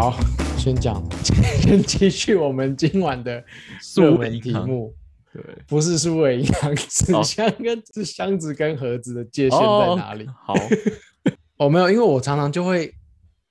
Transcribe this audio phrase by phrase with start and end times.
[0.00, 0.18] 好，
[0.56, 0.98] 先讲，
[1.60, 3.44] 先继续我们今晚的
[3.94, 4.94] 热门题目，
[5.30, 10.26] 对，不是数位银行，纸哦箱跟纸箱子跟盒子的界限在哪里？
[10.42, 10.54] 好，
[11.58, 12.94] 哦，没有，因为我常常就会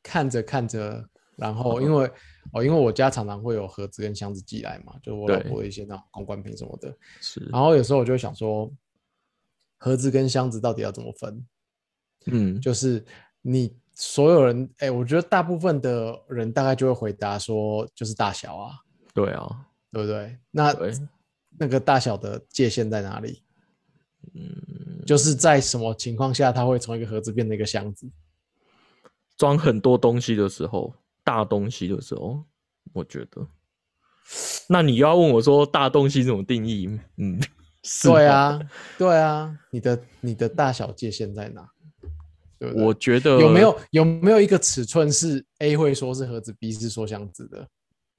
[0.01, 2.09] 看着看着，然后因为
[2.51, 6.91] 哦，因为我家常常会有盒子跟箱子寄来嘛，就我老婆的一些那种公关品什么的，
[7.21, 8.73] 是，然后有时候我就会想说，
[9.77, 11.45] 盒子跟箱子到底要怎么分？
[12.25, 13.05] 嗯，就是
[13.43, 18.79] 你所有人，哎、我觉得大部分的人大概就会回答说，就是大小啊，
[19.13, 19.45] 对啊，
[19.91, 20.37] 对不对？
[20.51, 20.93] 那对，
[21.57, 23.43] 那个大小的界限在哪里？
[24.33, 28.09] 嗯，就是在什么情况下，它会从一个盒子变成一个箱子？
[29.35, 30.93] 装很多东西的时候，
[31.25, 32.41] 大东西的时候，
[32.93, 33.45] 我觉得，
[34.69, 36.87] 那你要问我说大东西怎么定义？
[37.17, 37.37] 嗯，
[38.01, 38.57] 对啊，
[38.97, 41.69] 对啊，你的你的大小界限在哪？
[42.59, 42.85] 对不对？
[42.85, 47.67] 我觉得有没有有没有一个尺寸是 A 会说是盒子，B 是说箱子的？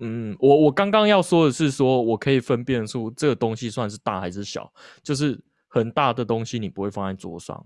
[0.02, 7.62] 嗯，我我刚刚要说的是说，我可以分辨出这个东西算是大还是小，就是很大的东西你不会放在桌上，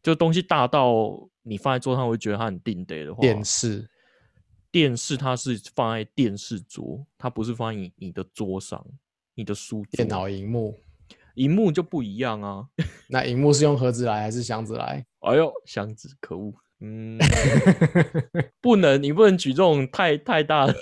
[0.00, 3.90] 就东西大到你放在桌上会觉得它很定得的话，电视
[4.70, 8.86] 电视它是放在电视桌，它不是放在你你的桌上，
[9.34, 10.78] 你的书电脑荧幕，
[11.34, 12.68] 荧幕就不一样啊。
[13.10, 15.04] 那荧幕是用盒子来还是箱子来？
[15.20, 17.18] 哎呦，箱子可恶，嗯，
[18.60, 20.74] 不能，你不能举这种太太大的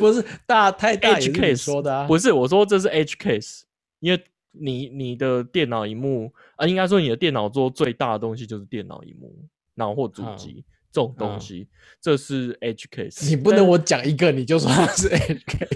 [0.00, 3.62] 不是大太大也 edge 是你 case 说的啊，不是，我说这是 edge case，
[4.00, 4.20] 因为
[4.52, 9.32] 你你的电脑荧幕啊，应该说你的电脑桌最大的东西就是电脑荧幕，
[9.74, 11.68] 然后或主嗯机、这种东嗯西，
[12.00, 13.28] 这是 edge case。
[13.28, 15.68] 你不能我讲一个你就说它是 H K，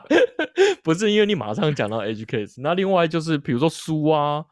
[0.82, 4.44] 不是因为你马上讲到 edge case，那另外就是比如说书啊，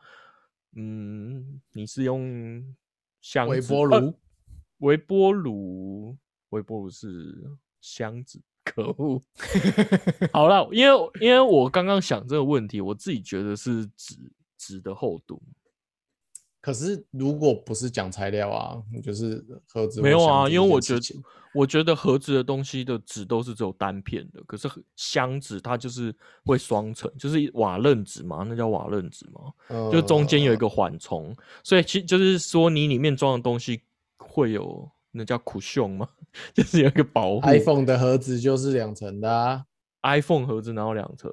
[0.74, 2.74] 嗯，你是用
[3.20, 4.14] 箱子微波呃炉
[4.78, 6.16] 微波炉，
[6.50, 9.20] 微波炉是箱子， 可恶。
[10.32, 14.16] 好了，因为因为我刚刚想这个问题，我自己觉得是纸
[14.56, 15.42] 纸的厚度，
[16.62, 21.00] 可是如果不是讲材料啊，你就是盒子或没有啊，因为我觉得
[21.52, 26.14] 我觉得盒子的东西的纸都是只有单片的，可是箱子它就是
[26.46, 29.90] 会双层，就是瓦楞纸嘛，那叫瓦楞纸嘛。
[29.90, 33.82] 就中间有一呃个缓冲，所以其实就是说你里面装的东西
[34.16, 36.08] 会有那叫 cushion 吗？
[36.54, 37.40] 就是有一个保护。
[37.42, 39.64] iPhone 的盒子就是两层的啊
[40.02, 41.30] ，iPhone 盒子哪有两层？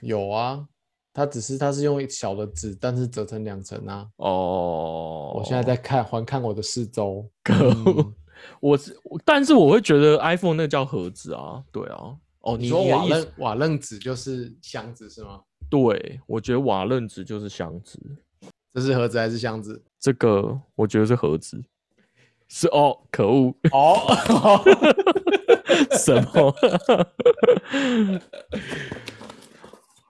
[0.00, 0.68] 有啊，
[1.12, 4.06] 它只是它是用小的纸，但是折成两层啊。
[4.16, 8.14] 哦，我现在在看环看我的四周， 可恶嗯
[8.60, 12.16] 我是，但是我会觉得 iPhone 那叫盒子啊，对啊。
[12.40, 15.40] 哦，你你说瓦楞瓦楞纸就是箱子是吗？
[15.68, 17.98] 对，我觉得瓦楞纸就是箱子，
[18.72, 19.82] 这是盒子还是箱子？
[20.00, 21.62] 这个我觉得是盒子。
[22.48, 24.60] 是哦，可恶，哦，
[25.98, 26.54] 什么？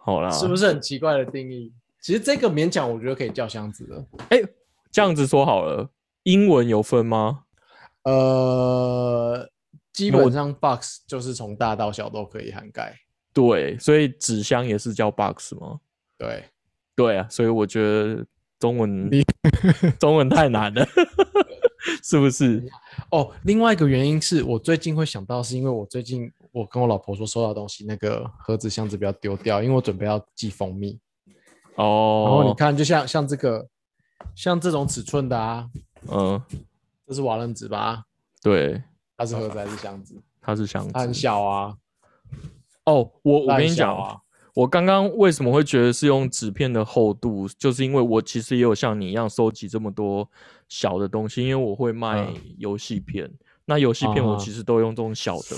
[0.02, 1.72] 好啦，是不是很奇怪的定义？
[2.00, 4.04] 其实这个勉强我觉得可以叫箱子的。
[4.30, 4.42] 哎、
[4.90, 5.90] 这样子说好了，
[6.22, 7.44] 英文有分吗？
[8.04, 9.50] 呃，
[9.92, 12.98] 基本上 box 就是从大到小都可以涵盖。
[13.34, 15.80] 对，所以纸箱也是叫 box 吗？
[16.16, 16.44] 对，
[16.96, 18.24] 对啊，所以我觉得
[18.58, 19.10] 中文
[19.98, 20.86] 中文太难了，
[22.02, 22.66] 是不是？
[23.10, 30.98] 哦，另外一个原因是我最近会想到，是因为我最近我跟我老婆说收到东西那个盒子箱子不要丢掉，因为我准备要寄蜂蜜。
[31.76, 33.68] 哦，然后你看，就像像这个，
[34.34, 35.70] 像这种尺寸的啊，
[36.08, 36.40] 嗯，
[37.06, 38.04] 这是瓦楞纸吧？
[38.42, 38.82] 对，
[39.16, 40.20] 它是盒子还是箱子？
[40.40, 41.14] 它是箱它很。
[41.14, 41.76] 小啊，
[42.84, 44.18] 哦，我我跟你讲啊，
[44.54, 50.28] 我刚刚为什么会觉得是用纸片的厚度，就是因为我其实也有像你一样收集这么多
[50.68, 53.30] 小的东西，因为我会卖嗯游戏片，
[53.66, 55.56] 那游戏片我啊其实都用这种小的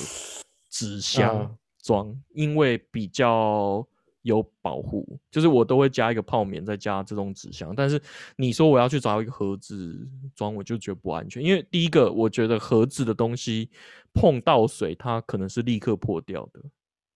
[0.73, 3.87] 纸箱嗯装，因为比较
[4.23, 7.73] 有保护，就是我都会加一个泡棉，再加这种纸箱。
[7.77, 8.03] 但是
[8.37, 13.71] 你说我要去找一个盒子装，我就觉得不安全，因为第一个，我觉得盒子的东西
[14.13, 16.61] 碰到水，它可能是立刻破掉的。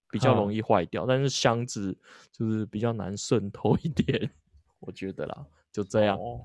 [0.09, 1.95] 比较容嗯易坏掉，但是箱子
[2.33, 4.31] 就是比较难渗透一点，
[4.79, 6.17] 我觉得啦，就这样。
[6.17, 6.41] 哦，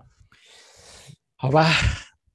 [1.35, 1.69] 好吧，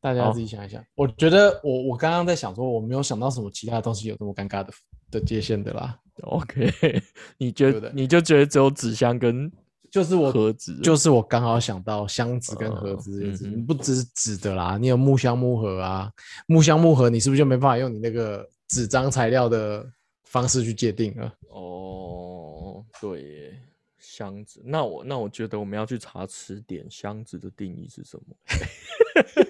[0.00, 0.84] 大家自己想一想。
[0.94, 4.72] 我觉得我我刚刚在想说，我没有想到什么其他东西有这么尴尬的
[5.10, 5.98] 的界限的啦。
[6.22, 6.72] OK，
[7.38, 9.50] 你觉得你就觉得只有纸箱跟
[9.90, 16.10] 就是我盒子，就是我刚好想到箱子跟盒子这件事，嗯嗯不只是纸的啦，你有木箱木盒啊，
[16.46, 19.86] 木箱木盒你是不是就没办法用你那个纸张材料的
[20.24, 21.32] 方式去界定了？
[21.50, 23.58] 哦，对耶，
[23.98, 24.60] 箱子。
[24.64, 28.36] 那我那我觉得我们要去查词典，箱子的定义是什么？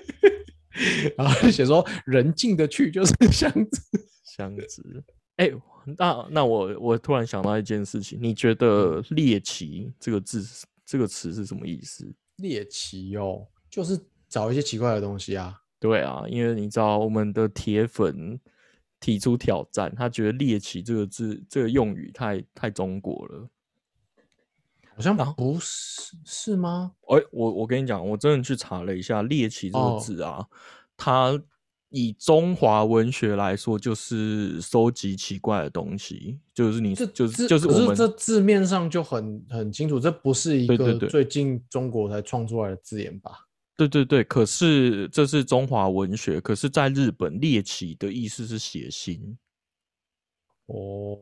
[1.17, 3.83] 然后就写说人进得去就是 箱子。
[4.25, 5.05] 箱子，
[5.37, 5.51] 哎、
[5.99, 10.45] 那那我我突然想到一件事情，你觉得“猎奇”这个字
[10.85, 12.07] 这个词是什么意思？
[12.37, 15.59] 猎奇哦，就是找一些奇怪的东西啊。
[15.81, 18.39] 对啊，因为你知道我们的铁粉
[19.01, 23.49] 提出挑战，他觉得“猎奇”这个字这个用语太太中国了。
[24.97, 26.93] 好像然后不是是吗？
[27.09, 30.47] 哎、我我跟你讲，我真的去查了一下“猎奇”这个哦字啊，
[30.97, 31.39] 它
[31.91, 43.47] 以中华文学来说，就是收集奇怪的东西，就是你这就是就是我们这字面上就很很清楚，这不是一个最近中国才创出来的字眼吧？
[43.77, 49.37] 对对对，可是这是中华文学，可是在日本猎奇的意思是血腥，
[50.65, 51.19] 哦，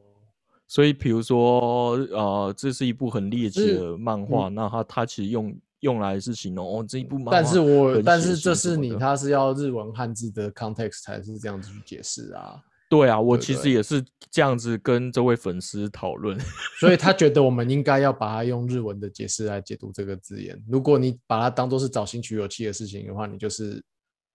[0.74, 12.60] 所以比如说呃，这是一部很猎奇的漫画，那它它其实用用来是形容哦这一部漫画但是我但是这是你，什么的它是要日文汉字的 context 才是这样子去解释啊，
[12.90, 16.36] 对啊，我其实也是这样子跟这位粉丝讨论。
[16.80, 20.60] 所以他觉得我们应该要把它用日文的解释来解读这个字眼。
[20.68, 23.80] 如果你把它当做是找新取有气的事情的话，你就是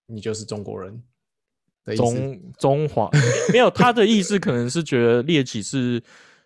[0.05, 1.03] 你就是中国人。
[1.95, 3.09] 中中华
[3.53, 6.01] 没有他的意思，可能是觉得猎奇是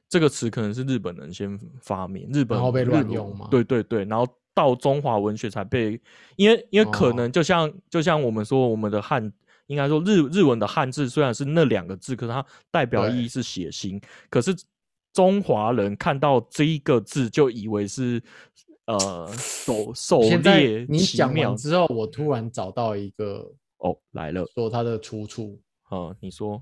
[0.09, 5.99] 这个词，可能是日本人先发明，日本然后被乱用嘛对对对，然后到中华文学才被，
[6.35, 9.31] 因为因为可哦能就像、就像我们说我们的汉。
[9.67, 13.99] 应该说日日文的汉字虽然是那两个字，可是它代表意义是血腥。
[14.29, 14.53] 可是
[15.13, 18.21] 中华人看到这一个字，就以为是
[18.87, 23.49] 呃狩狩猎你讲完之后，我突然找到一个
[23.83, 26.61] 哦来了，说它的出处，嗯，你说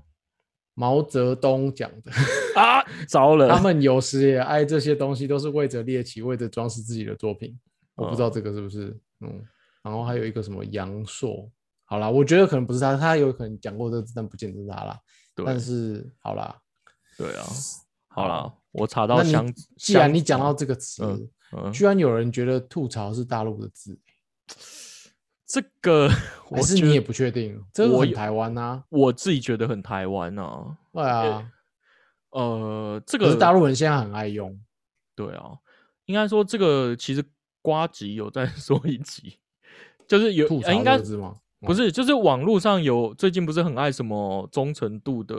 [0.74, 2.12] 毛泽东讲的。
[2.54, 7.58] 啊，糟了，他们有时也爱这些东西，都是为着猎奇，为着装饰自己的作品。
[7.94, 9.42] 我不知道这个是不是，嗯。
[9.82, 11.50] 然后还有一个什么杨朔，
[11.84, 14.96] 好啦，我觉得可能不是他，他有可能讲过这个字，但不见得是他啦。
[15.34, 16.56] 对但是好啦，
[17.18, 17.44] 对啊，
[18.08, 19.22] 好啦，我查到
[19.76, 23.98] 既然你讲到这个词，嗯嗯，居然有人觉得吐槽是大陆的字，
[25.52, 26.08] 这个
[26.48, 27.62] 我是你也不确定？
[27.74, 31.46] 这个我有很台湾呐、我自己觉得很台湾啊，对啊，
[32.30, 34.58] 呃，这个大陆人现在很爱用。
[35.14, 35.50] 对啊，
[36.06, 37.22] 应该说这个其实
[37.60, 39.34] 瓜吉有在 说一集，
[40.08, 40.98] 就是有应该？
[41.60, 45.36] 不是，就是网络上有最近不是很爱什么忠诚度的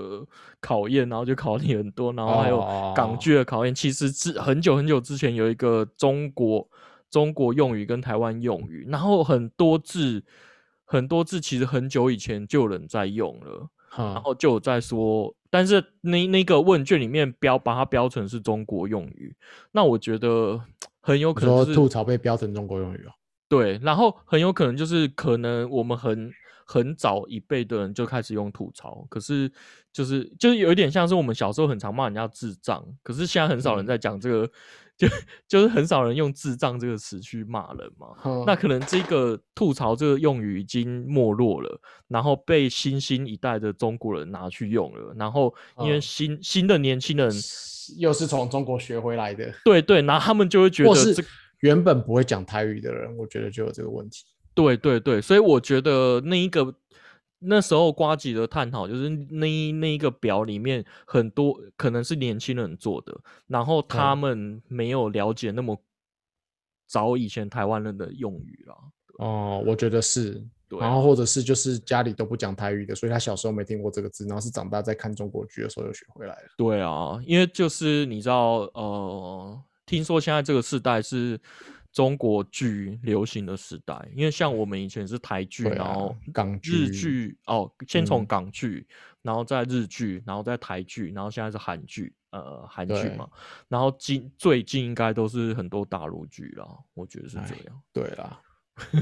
[0.61, 3.73] 考验，然后就考你很多，然后还有哦港剧的考验。
[3.73, 6.69] 其实之很久很久之前有一个中国
[7.13, 10.23] 中国用语跟台湾用语，然后很多字
[10.83, 19.35] 很多字其实很久以前就有人在用了，然然后就有在说，但是那那个问卷里面标把它标成是中国用语，
[19.71, 20.59] 那我觉得
[21.01, 23.11] 很有可能就是吐槽被标成中国用语哦。
[23.47, 26.31] 对，然后很有可能就是可能我们很
[26.65, 29.51] 很早一辈的人就开始用吐槽，可是
[29.91, 33.87] 就是就是有一点像是我们小时候很常骂人家智障，可是现在很少人嗯。
[33.87, 34.51] 在讲这个，
[34.97, 35.07] 就
[35.47, 38.07] 就是很少人用智障这个词去骂人嘛。
[38.17, 47.31] 哼那可能这个吐槽这个用语已经没落了，然后被新兴一代的中国人拿去用了，然后因为嗯新、新的年轻人，
[47.97, 51.27] 又是从中国学回来的，对对，然后他们就会觉或是得这
[51.61, 54.23] 原本不会讲台语的人，我觉得就有这个问题。
[54.53, 56.75] 对对对，所以我觉得那一个
[57.43, 63.15] 那时候瓜吉的探讨，就是那一那一个表里面很多可能是年轻人做的，
[63.47, 65.77] 然后他嗯们没有了解那么
[66.87, 68.75] 早以前台湾人的用语啦。
[69.19, 70.43] 哦，我觉得是。
[70.69, 76.47] 对啊然后或者是就是家里都不讲台语的，所以他小时候没听过这个字，然后是长大在看中国剧的时候又学回来了。
[76.57, 81.39] 对啊，因为就是你知道，呃，听说现在这个时代是
[81.93, 88.85] 中国剧流行的时代，因为像我们以前是台剧，啊然后，港日剧剧哦，先从嗯港剧，
[89.21, 93.29] 然后再日剧，然后再台剧，然后现在是韩剧，呃，韩剧嘛，
[93.67, 97.81] 然后近最近应该都是很多大陆剧啦，我觉得是这哎样。
[97.93, 98.41] 对啦，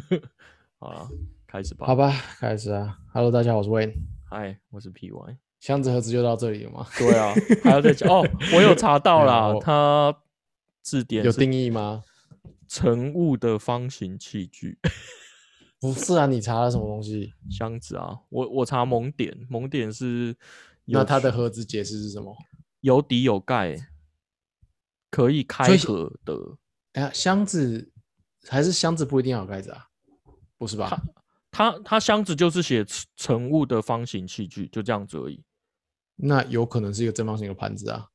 [0.77, 1.09] 好了，
[1.47, 1.87] 开始吧。
[1.87, 2.99] 好，吧，开始啊。
[3.13, 3.93] Hello，大家好，我是 Wayne。
[4.29, 5.37] 嗨，我是 PY。
[5.61, 6.85] 箱子盒子就到这里了吗？
[6.97, 7.33] 对啊，
[7.63, 10.13] 还要再讲哦，我有查到 啦，它
[10.81, 12.03] 字典有定义吗？
[12.71, 14.79] 盛物的方形器具
[15.77, 17.33] 不是啊，你查了什么东西？
[17.49, 20.33] 箱子啊，我我查蒙点，蒙点是
[20.85, 22.33] 那它的盒子解释是什么？
[22.79, 23.75] 有底有盖，
[25.09, 26.33] 可以开合的。
[26.93, 27.91] 哎呀，箱子
[28.47, 29.87] 还是箱子不一定要有盖子啊？
[30.57, 30.97] 不是吧？
[31.51, 35.43] 它它箱子就是写盛盛物的方形器具，就这样子而已。
[36.15, 38.07] 那有可能是一个正方形的盘子啊。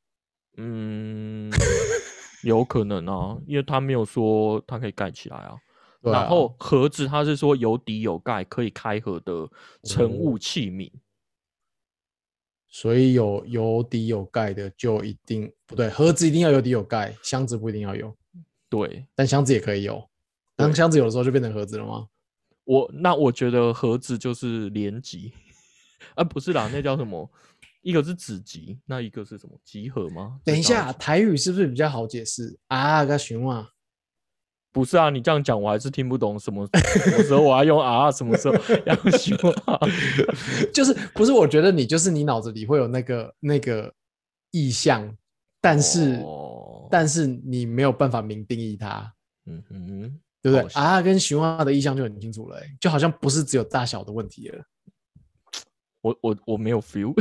[0.56, 1.50] 嗯，
[2.42, 5.56] 有可能啊，因为他没有说它可以盖起来啊。
[6.02, 9.48] 啊然后盒子它是说有底有盖，可以开合的
[9.82, 10.90] 盛物器皿。
[12.68, 18.14] 所以有有底有盖的就一定不对，盒子一定要有底有盖，箱子不一定要有，
[18.68, 20.08] 对但箱子也可以有。
[20.54, 22.06] 当箱子有的时候就变成盒子了吗？
[22.64, 25.32] 我，那我觉得盒子就是连级，
[26.14, 27.28] 啊，不是啦，那叫什么？
[27.86, 29.56] 一个是子集，那一个是什么？
[29.64, 30.40] 集合吗？
[30.44, 33.04] 等一下，台语是不是比较好解释啊？
[33.04, 33.70] 个熊啊，
[34.72, 38.54] 不是啊，你这样讲我还是听不懂什么 什么时候我要用啊，什么时候
[38.86, 39.54] 要用希望。
[40.74, 41.30] 就是不是？
[41.30, 43.94] 我觉得你就是你脑子里会有那个那个
[44.50, 45.16] 意象，
[45.60, 49.12] 但是、哦但是你没有办法明定义它，
[49.46, 54.64] 嗯哼，对不对啊，跟熊啊的意象就很清楚了、欸，就好像不是只有大小的问题了。
[56.00, 57.12] 我我我没有 feel。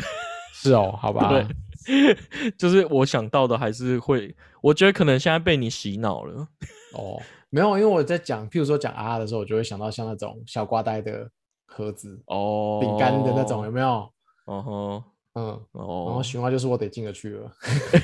[0.58, 2.18] 是哦，好吧，对，
[2.58, 6.48] 就是我想到的还是会，我觉得可能现在被你洗脑了。
[6.94, 11.30] 哦，没有，因为我在讲，譬如说讲啊的时候，我就会想到像那种小瓜呆的
[11.66, 14.10] 盒子、哦，饼干的那种，有没有？
[14.46, 17.52] 哦吼，嗯，然后哦，熊蛙就是我得进得去了。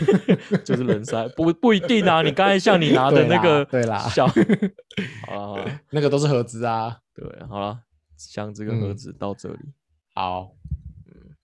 [0.65, 2.21] 就是人塞，不不一定啊。
[2.23, 4.27] 你刚才像你拿的那个对啦小，
[5.27, 6.97] 好啦，那个都是盒子啊。
[7.15, 7.79] 对，好了，
[8.17, 9.59] 箱子跟盒嗯子到这里。
[10.13, 10.51] 好，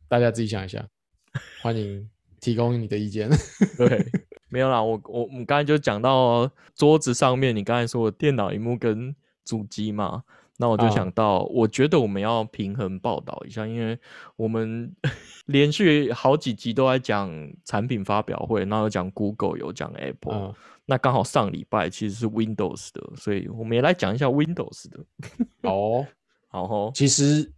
[0.10, 0.86] 大家自己想一下，
[1.62, 3.30] 欢迎提供你的意见。
[3.78, 4.06] 对，
[4.50, 10.24] 没有啦，我我我们刚才就讲到桌子上面，你刚才说的电脑荧幕跟主机嘛，
[10.58, 13.98] 那我就啊想到，我觉得我们要平衡报道一下，因为
[14.36, 14.92] 我们
[15.48, 17.32] 连续好几集都在讲
[17.66, 20.54] 产品发表会，然后有讲 Google，有讲 Apple，、嗯，
[20.86, 25.00] 那刚好上礼拜其实是 Windows 的，所以我们也来讲一下 Windows 的。
[25.70, 26.06] 哦，
[26.50, 27.52] 好吼，其实，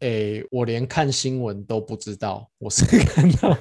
[0.00, 3.56] 诶，我连看新闻都不知道，我是 看到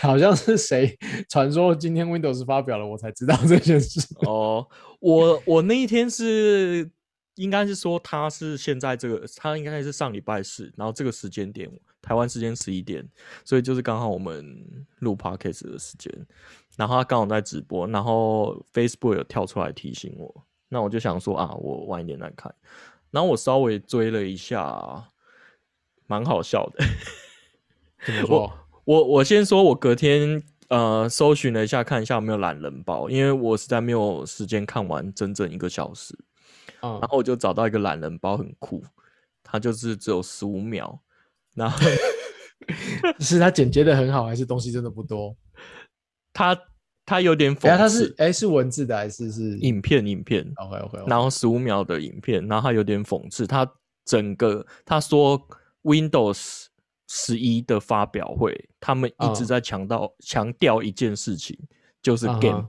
[0.00, 0.96] 好像是谁
[1.28, 4.00] 传说今天 Windows 发表了，我才知道这件事。
[4.26, 4.66] 哦，
[5.00, 6.88] 我我那一天是
[7.34, 11.68] 应该是说他是现在这个，他应该是上礼拜四，然后这个时间点，
[12.00, 13.04] 台湾时间十一点，
[13.44, 14.64] 所以就是刚好我们
[15.00, 16.12] 录 podcast 的时间，
[16.76, 22.54] 然后他刚好在直播，然后 Facebook 有跳出来提醒我，那我就想说啊，我晚一点再看，
[23.10, 25.08] 然后我稍微追了一下，
[26.10, 26.84] 蛮好笑的。
[28.04, 28.52] 怎么说？
[28.84, 36.12] 我我先说，我隔天呃搜寻了一下，看一下有没有懒人包，因为我实在没有时间看完整整一个小时，
[36.82, 38.82] 嗯然，后我就找到一个懒人包，很酷，
[39.44, 40.98] 它就是只有十五秒，
[41.54, 41.78] 然后
[43.20, 45.36] 是它剪接的很好，还是东西真的不多？
[46.34, 46.58] 它
[47.06, 53.70] 它有点讽刺它是，哎是文字的还是是影片影片，？OK OK，然后十五秒的影片，然后它有点讽刺，它
[54.04, 55.40] 整个他说
[55.82, 56.66] Windows
[57.08, 61.58] 十一的发表会，他们一直嗯在强调强调一件事情，
[62.02, 62.68] 就是 game。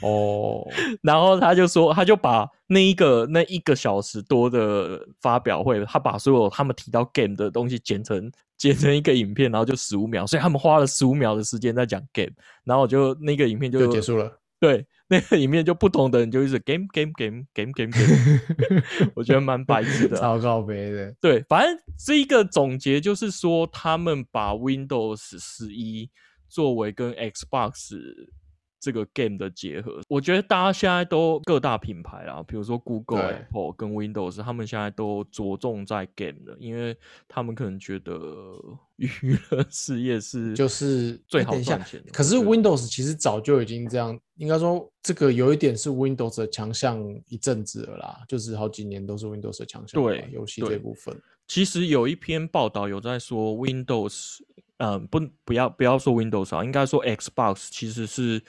[0.00, 0.66] 哦，
[1.02, 12.32] 然后他就说，他就把那一个那一个小时多的发表会，他把所有他们提到 game 的东西剪成剪成一个影片，然后就十五秒，所以他们花了十五秒的时间在讲 game，
[12.64, 14.40] 然后我就那个影片就就结束了。
[14.58, 18.82] 对，那个里面就不同的人就一直 game game game game game game，
[19.14, 20.20] 我觉得蛮白痴的啊。
[20.36, 26.10] 超告别的，对，反正这一个总结就是说，他们把 Windows 十一
[26.48, 27.96] 作为跟 Xbox
[28.86, 38.12] 这个 game 的结合，我觉得大家现在都各大品牌啊，比如说 Google、Apple 跟 Windows，他们现在都着重在 game 了，因为他们可能觉得
[38.94, 42.12] 娱乐事业是就是最好赚钱的。
[42.12, 50.00] 可是 Windows 其实早就已经这样，应该说这个有一点是 Windows 的强项一阵子了啦，就是好几年都是 Windows 的强项。
[50.00, 54.36] 对游戏这部分，其实有一篇报道有在说 Windows，
[54.76, 58.42] 嗯、不不要不要说 Windows 啊，应该说 Xbox 其实是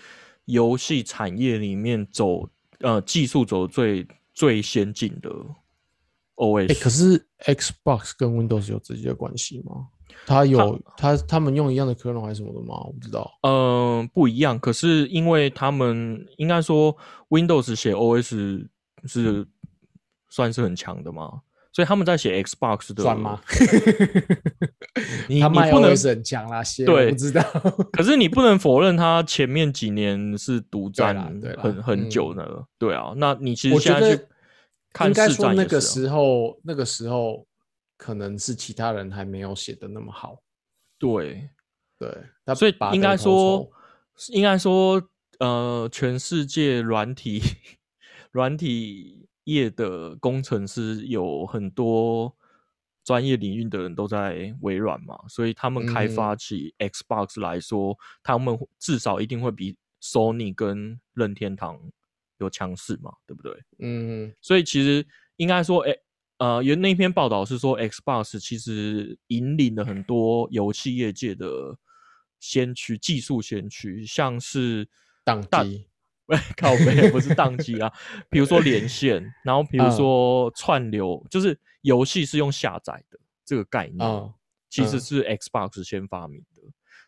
[0.47, 2.49] 游戏产业里面走
[2.79, 5.29] 呃技术走最最先进的
[6.35, 6.71] OS。
[6.71, 9.87] 哎，可是 Xbox 跟 Windows 有直接的关系吗？
[10.25, 12.81] 它有它他们用一样的 kernel 还是什么的吗？
[12.85, 13.29] 我不知道。
[13.43, 16.95] 嗯、不一样，可是因为他们应该说
[17.29, 18.67] Windows 写 OS
[19.05, 19.47] 是
[20.29, 21.41] 算是很强的嘛，
[21.77, 23.39] 所以他们在写 Xbox 的算吗？
[25.29, 27.43] 你他卖你不能强啦，写对不知道。
[27.93, 31.15] 可是你不能否认，他前面几年是独占
[31.55, 33.13] 很很久嗯的，对啊。
[33.17, 34.27] 那你其实现在去得
[34.91, 37.45] 看应该市说那个时候，那个时候
[37.95, 40.41] 可能是其他人还没有写的那么好。
[40.97, 41.47] 对，
[41.99, 42.11] 对，
[42.43, 43.69] 他所以应该说
[44.15, 44.99] 筹，应该说，
[45.37, 47.39] 呃，全世界软体
[48.33, 52.35] 软体业的工程师有很多
[53.03, 61.79] 专业领域的人都在微软嘛，所以他们开发嗯起 Xbox 来说，他们至少一定会比 Sony 跟任天堂
[62.39, 63.57] 有强势嘛，对不对？
[63.79, 65.95] 嗯，所以其实应该说，哎，
[66.39, 71.77] 呃，有那篇报道是说，Xbox 其实引领了很多游戏业界的
[72.39, 74.87] 先驱、技术先驱，像是
[75.23, 75.87] 宕机，
[76.57, 77.91] 靠背不是宕机啊，
[78.29, 83.99] 比如说连线，然后比如说串流，就是游戏是用下载的这个概念，
[84.69, 86.61] 其实是 Xbox 先发明的，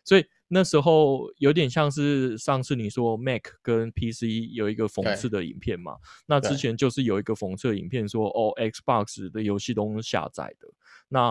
[0.03, 0.25] 所以。
[0.51, 5.97] 那时候有点像是上次你说 Mac 跟 PC 有一个讽刺的影片嘛？
[6.25, 10.67] 那之前就是有一个讽刺影片说，哦，Xbox 的游戏都是下载的。
[11.09, 11.27] 那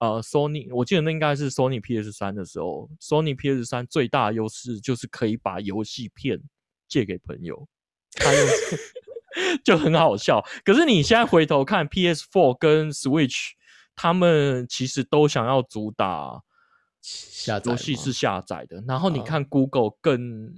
[0.00, 6.38] 呃，Sony 我记得那应该是 Sony PS 三的时候，Sony PS 三最大的优势就是可以把游戏片
[6.88, 7.68] 借给朋友，
[8.12, 8.48] 他用
[9.64, 10.44] 就很好笑。
[10.64, 13.50] 可是你现在回头看 PS Four 跟 Switch，
[13.94, 16.42] 他们其实都想要主打。
[17.00, 20.52] 下载游戏是下载的，然后你看 Google 更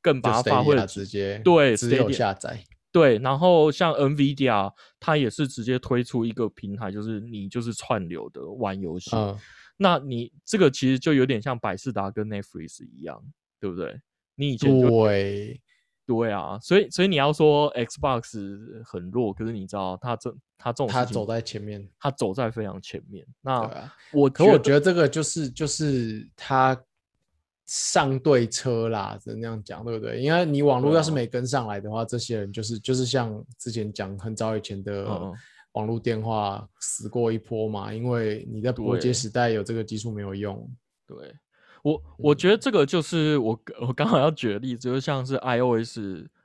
[0.00, 9.10] 更把它发挥了直接对只有下载对，然后像 Nvidia 它也是直接推出一个平台，就是你就是串流的玩游戏，
[9.76, 13.20] 那你这个其实就有点像百事达跟 Netflix 一样，
[13.58, 14.00] 对不对？
[14.42, 15.60] 你以前对。
[16.04, 23.24] 对啊，所以所以你要说 Xbox 很弱，可是你知道它这它这种它走在前面，它走在非常前面。
[23.40, 26.78] 那我可我觉得这个就是就是它
[27.66, 30.20] 上对车啦，只能那样讲，对不对？
[30.20, 35.06] 因为你网络要是没跟上来的话，这些人就是就是像之前讲很早以前的
[35.74, 40.68] 网络电话死过一波嘛，因为你在拨接时代有这个技术没有用，
[41.06, 41.32] 对。
[41.82, 45.98] 我我觉得这个就是我我刚好要举的例子，就像是 iOS。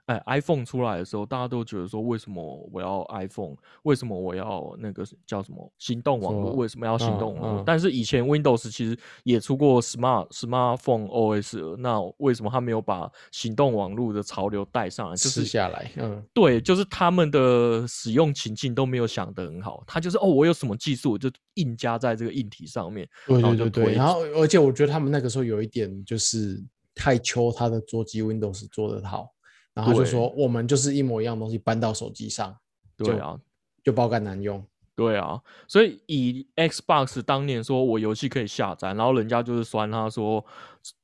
[0.07, 3.55] 哎，iPhone 出来的时候，大家都觉得说，为什么我要 iPhone？
[3.83, 6.53] 为什么我要那个叫什么行动网络？
[6.53, 7.63] 为什么要行动网络？
[7.65, 15.15] 但是以前 Windows 其实也出过 Smart Smartphone OS，那为什么他没有把行动网络的潮流带上来？
[15.17, 19.83] 就是下来，嗯，对，就是他们的使用情境都没有想得很好。
[19.85, 23.93] 他就是哦，我有什么技术，就硬加在这个硬体上面，对对对对。
[23.95, 26.63] 然后，而且我觉得他们那个时候有一点就是
[26.95, 29.33] 太求他的桌机 Windows 做得好。
[29.77, 32.57] 然后就说我们就是一模一样东西搬到手机上，
[32.97, 33.39] 对啊，
[33.83, 34.65] 就爆肝难用。
[34.95, 40.43] 对啊，所以以 Xbox 当年说我游戏可以下载，然后人家就是酸他说，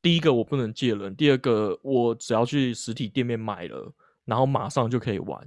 [0.02, 3.94] 第一个我不能借人，第二个我只要去实体店面买了，
[4.26, 5.40] 然后马上就可以玩。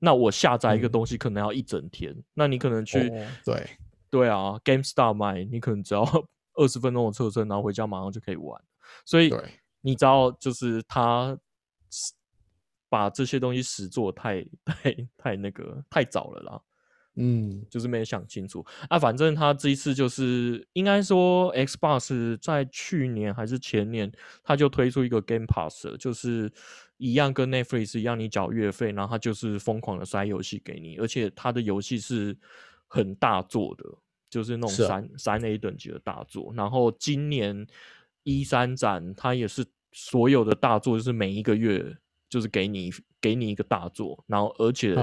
[0.00, 3.08] 那我下载一个东西可能要一整天，那你可能去
[3.44, 3.64] 对
[4.10, 6.02] 对啊，GameStar 买，你可能只要
[6.58, 8.60] 二十分钟的车程，然后回家马上就可以玩。
[9.04, 9.32] 所以
[9.80, 11.38] 你知道，就是他。
[12.92, 16.60] 把这些东西实做太太太那个太早了啦，
[17.16, 18.98] 嗯，就是没想清楚啊。
[18.98, 24.12] 反正他这一次就是应该说，Xbox 在去年还是前年，
[24.44, 26.52] 他就推出一个 Game Pass，就是
[26.98, 32.36] 一样跟 Netflix 一样，你缴月费，然后他就是疯狂的塞游戏给你，而且他的游戏是
[32.88, 33.84] 很大作的，
[34.28, 36.52] 就是那种三三 A 等级的大作。
[36.54, 37.66] 然后今年
[38.22, 41.96] 一三展，它也是所有的大作，就是每一个月。
[42.32, 42.90] 就是给你
[43.20, 44.96] 给你一个大作，然后而且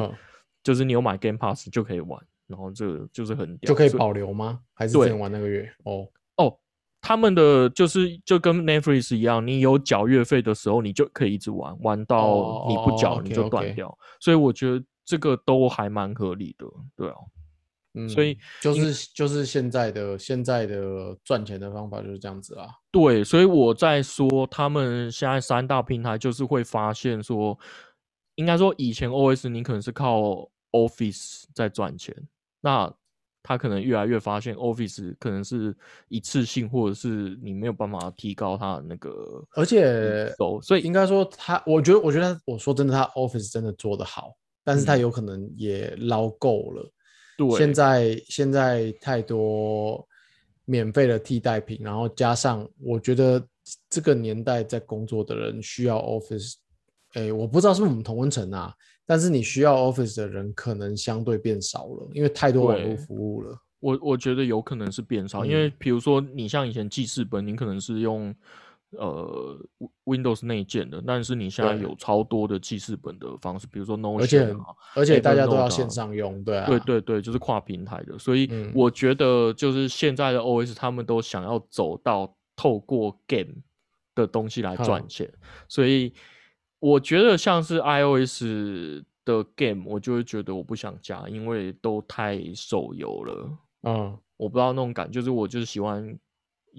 [0.63, 4.61] 就是你有买 Game Pass 就可以玩，然后这个就是很就可以保留吗？
[4.73, 5.71] 还是只能玩那个月？
[5.83, 6.57] 哦哦，
[6.99, 13.95] 他们的就是就跟 Netflix 一样，你有缴月费的时候，你就可以一直玩，玩到你不缴你就断掉。
[14.19, 16.65] 所以我觉得这个都还蛮合理的，
[16.95, 17.15] 对啊。
[17.95, 22.69] 嗯，所以就是就是现在的现在的赚钱的方法就是这样子啦。
[22.91, 27.57] 对，所以我在说，他们现在三大平台就是会发现说，
[28.35, 32.15] 应该说以前 OS 你可能是靠 Office 在赚钱，
[32.61, 32.93] 那
[33.41, 35.75] 他可能越来越发现 Office 可能是
[36.09, 46.91] 一次性，或者是你没有办法提高它的那个，而且所以应该说他，我觉得我觉得我说真的，他 Office 真的做得好，但是他有可能也捞够了。
[47.57, 50.07] 现在现在太多
[50.65, 53.43] 免费的替代品，然后加上我觉得
[53.89, 56.55] 这个年代在工作的人需要 Office，
[57.13, 58.73] 哎，我不知道是不是我们同温层啊，
[59.05, 63.57] 但是你需要 Office 的人可能相对变少了，因为太多网络服务了。
[63.79, 68.33] 我我觉得有可能是变少，因为比如说你像以前记事本，你可能是用。
[68.97, 69.55] 呃
[70.05, 74.55] ，Windows 内建的，但是你现在有超多的记事本的方式，比如说 Notion，而且
[74.95, 83.57] 而且大家都要线上用，对啊，对对对，就是跨平台的，所以我觉得就是现在的 OS 他们都想要走到透过 Game
[84.15, 85.31] 的东西来赚钱，
[85.67, 86.11] 所以
[86.79, 88.43] 我觉得像是 iOS
[89.23, 96.17] 的 Game，我就会觉得我不想加，因为都太手游了，嗯，我不知道那种感，就是我就是喜欢。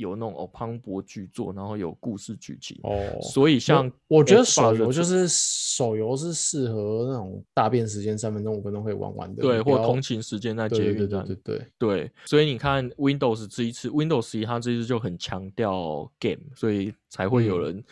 [0.01, 2.79] 有那种哦磅礴巨作，然后有故事剧情。
[2.83, 17.85] 哦，所以像我我觉得手游就是手游是适合那种大便时间三分钟五分钟可以玩完的，对，或通勤时间在捷对对运站，对对对所以你看 Windows 这一次，Windows 十一它这一次就很强调 game，所以才会有嗯人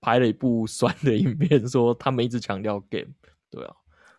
[0.00, 3.10] 拍了一部酸的影片，说他们一直强调 game。
[3.50, 3.74] 对啊，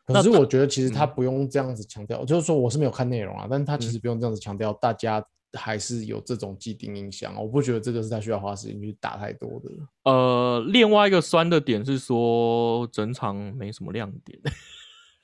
[0.08, 5.24] 那可是我觉得其实他嗯不用这样子强调，就是说我是没有看内容啊，但是他其嗯实不用这样子强调，大家
[5.56, 7.40] 还是有这种既定印象啊。
[7.40, 9.72] 我不觉得这个是他需要花时间去打太多的。
[10.04, 14.40] 呃，另外一个酸的点是说整场没什么亮点。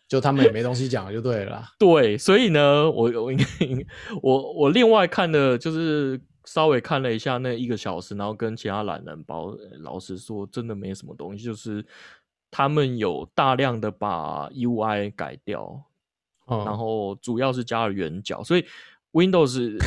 [0.07, 1.71] 就他们也没东西讲，就对了啦。
[1.79, 3.45] 对，所以呢，我我应该
[4.21, 11.85] 我我另外看的就是稍微看了一下那一个小时，然后跟其他懒人包，呃老实说，真的没什么东西，就是
[12.49, 15.81] 他们有大量的把 UI 改掉，
[16.47, 18.65] 嗯，然后主要是加了圆角，所以
[19.13, 19.77] Windows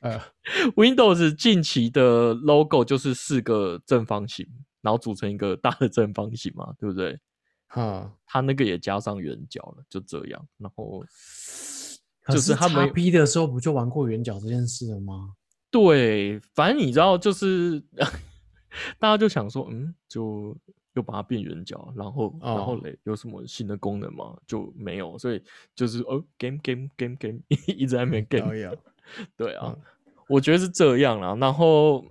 [0.00, 0.20] 呃，
[0.76, 4.46] Windows 近期的 logo 就是四个正方形，
[4.80, 7.18] 然后组成一个大的正方形嘛，对不对？
[7.68, 11.04] 哈，它那个也加上圆角了，就这样，然后。
[12.22, 15.32] 可就是他们 P 的时候不就玩过圆角这件事了吗？
[15.70, 17.82] 对，反正你知道，就是
[19.00, 20.54] 大家就想说，嗯，就
[20.92, 24.36] 又把它变圆角，然后、然后哦嘞，有什么新的功能吗？
[24.46, 25.42] 就没有，所以
[25.74, 28.76] 就是哦，game game game game 一直在那边 game，
[29.36, 29.82] 对啊，嗯
[30.28, 31.34] 我觉得是这样啦。
[31.40, 32.04] 然后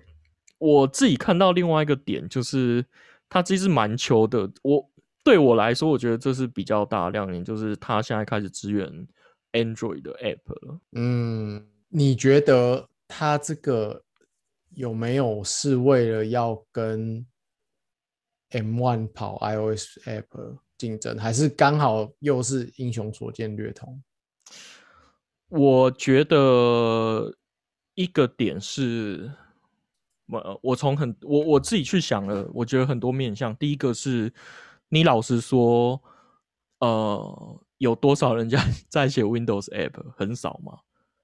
[0.57, 2.85] 我自己看到另外一个点，就是
[3.29, 4.51] 它其实蛮球的。
[4.62, 4.89] 我
[5.23, 9.07] 对我来说，我觉得这是比较大的亮点，就是它现在开始支援
[9.53, 10.79] Android 的 App 了。
[10.93, 14.03] 嗯，你觉得他这个
[14.71, 17.25] 有没有是为了要跟
[18.49, 24.01] M One 跑 iOS App 竞争，还是刚好又是英雄所见略同？
[25.49, 27.35] 我觉得
[27.95, 29.31] 一个点是，
[30.27, 33.55] 我我从很我我自己去想了，我觉得很多面向。
[33.55, 34.31] 第一个是
[34.89, 36.01] 你老实说，
[36.79, 40.79] 呃，有多少人家 在写 Windows App 很少嘛，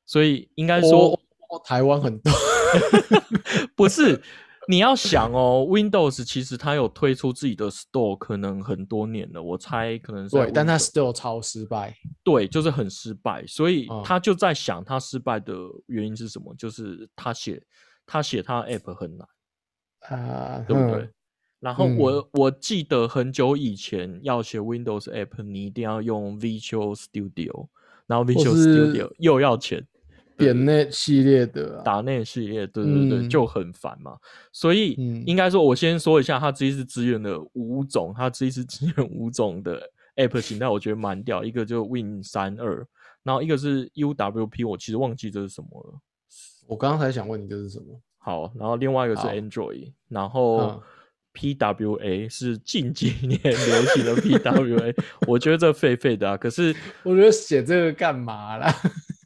[0.06, 1.14] 所以应该说
[1.50, 2.32] 哦台湾很多，
[3.76, 4.22] 不是。
[4.70, 11.96] 你要想哦，Windows 其实它有推出自己的 Store，可能很多年了，我猜可能是对，但他 Windows- still 超失败。
[12.24, 15.54] 对，就是很失败，所以嗯他就在想他失败的
[15.88, 16.54] 原因是什么？
[16.56, 17.62] 就是他写
[18.06, 19.28] 他写他的 app 很难，
[20.20, 21.02] 啊，对不对？
[21.04, 21.12] 嗯
[21.62, 27.68] 然后我、我记得很久以前要写 Windows app，你一定要用 Visual Studio，
[28.06, 29.84] 然后 Visual Studio 又要钱，
[30.38, 34.16] 点那系列的、啊，打那系列，对对对，嗯就很烦嘛。
[34.52, 39.82] 所以、嗯应该说，我先说一下，它这一次支援了五种，它这一次支援五种的
[40.18, 41.44] App 形态，我觉得蛮屌。
[41.44, 42.86] 一个就 Win 三二，
[43.24, 46.00] 然后一个是 UWP，我其实忘记这是什么了。
[46.68, 48.00] 我刚刚才想问你这是什么？
[48.18, 50.82] 好，然后另外一个是 Android，然后嗯
[51.36, 54.96] PWA 是近几年流行的 PWA，
[55.28, 56.36] 我觉得这废废的啊。
[56.36, 58.74] 可是我觉得写这个干嘛啦？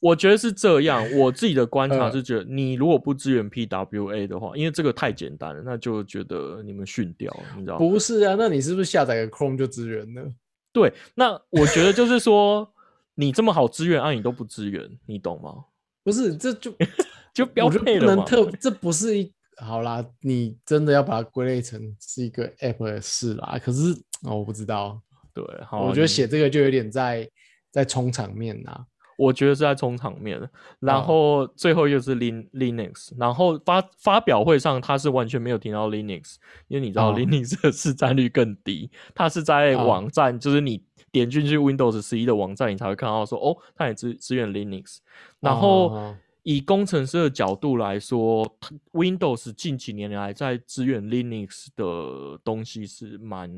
[0.01, 7.79] 我觉得是这样，我自己的观察嗯是觉得，你如果不支援 PWA 的话，因为这个太简单了，那就觉得你们训掉了，你知道吗？
[7.79, 10.31] 不是啊，那你是不是下载个 Chrome 就支援了？
[10.71, 12.71] 对，那我觉得就是说，
[13.15, 15.65] 你这么好支援，啊，你都不支援，你懂吗？
[16.03, 16.73] 不是，这就
[17.33, 18.23] 就标配了嘛。
[18.23, 23.59] 不能特，这不是一好啦，你真的要把它归类成是一个 App 的事啦。
[23.61, 25.01] 可是哦，我不知道，
[25.33, 27.29] 对，好，我觉得你写这个就有点在
[27.71, 28.85] 在冲场面呐、
[29.19, 30.39] 我觉得是在冲场面。
[30.39, 30.49] 的。
[30.79, 31.01] 然哦。
[31.01, 36.35] 后最后一个是 Lin Linux，然后发发表会上他是完全没有提到 Linux，
[36.69, 37.15] 因为你知道哦。
[37.15, 39.85] Linux 的市占率更低，它是在哦。
[39.85, 44.99] 网站，就是你点进去 Windows 十一的网站，你才会看到说哦，他也支支援 Linux。
[45.39, 46.17] 然后哦。
[46.43, 53.51] 以工程师的角度来说它，Windows 近几年来在支援 Linux 的东西是蛮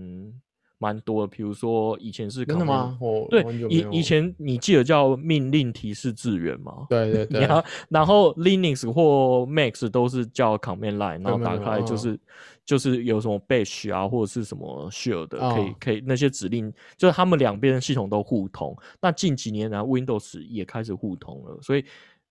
[0.81, 2.97] 蛮多的，比如说以前是真的 command- 吗？
[2.99, 6.87] 我对以以前你记得叫命令提示字源吗？
[6.89, 12.19] 对对对， 然后然后 Linux 或 Max 都是叫 command line，然后打开就是、
[12.65, 18.75] 就是有什么 bash 啊，或者是什么 shell 的，可以哦可以那些指令，就是他们两边的系统都互通。
[18.99, 21.85] 那近几年来 Windows 也开始互通了，所以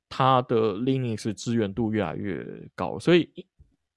[0.08, 2.98] 它的 Linux 支援度越来越高。
[2.98, 3.30] 所以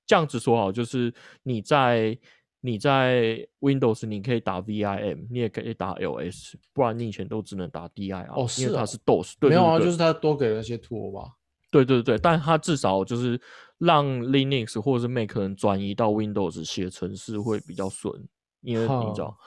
[0.06, 1.12] 这样子说好，就是
[1.42, 2.16] 你在
[2.66, 9.34] 你在 Windows 你可以打 VIM，你也可以打 LS，不然你以前都只能打 DIR，、哦是啊因为它是 DOS。
[9.38, 11.34] 对没有啊，就是它多给了一些 tool 吧。
[11.70, 13.38] 对对对，但它至少就是
[13.80, 18.14] 让 Linux 或者是 Mac 人转移到 Windows 写程式会比较顺，
[18.62, 19.38] 因为你知道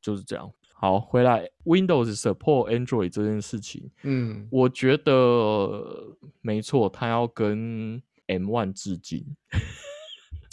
[0.00, 0.48] 就是这样。
[0.74, 9.24] 好，回来 Windows support Android 这件事情，嗯，我觉得没错，它要跟 M One 致敬。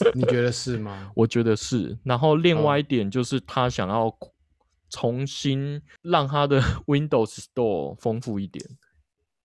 [0.15, 1.11] 你觉得是吗？
[1.15, 1.97] 我觉得是。
[2.03, 4.15] 然后另外一点就是他想要
[4.89, 8.63] 重新让他的 Windows Store 丰富一点。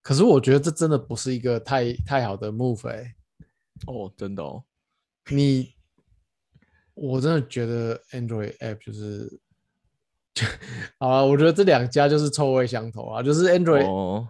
[0.03, 3.15] 可是我觉得这真的不是一个太太好的 move 哎、
[3.87, 4.65] 哦，真的哦。
[5.31, 5.75] 你，
[6.95, 9.41] 我真的觉得 Android app 就是，
[10.99, 14.29] 好啊，我觉得这两家就是臭味相投啊，就是 Android 哦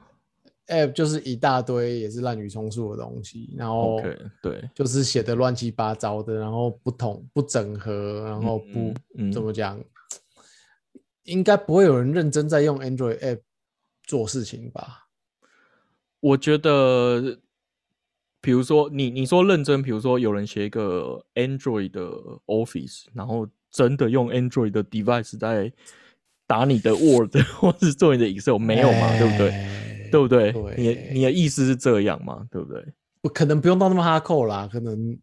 [0.69, 4.01] app 就是一大堆也是滥竽充数的东西，然后
[4.43, 9.79] 对，就是写的乱七八糟的，然后不统不整合，然后不、嗯嗯怎么讲，
[11.25, 13.41] 应该不会有人认真在用 Android app
[14.05, 15.09] 做事情吧？
[16.21, 17.39] 我觉得，
[18.41, 22.01] 比如说你你说认真，比如说有人写一个 Android 的
[22.47, 25.71] Office，然后真的用 Android 的 device 在
[26.47, 29.19] 打你的 Word 或是做你的 Excel，没有嘛？
[29.19, 29.84] 对不对？
[30.15, 30.53] 哎对不对？
[30.53, 30.75] 对
[31.13, 32.47] 你你的意思是这样嘛？
[32.51, 32.85] 对不对？
[33.23, 35.19] 我可能不用到那么哈扣啦，可能